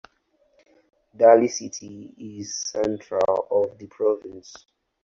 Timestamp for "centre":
2.83-3.19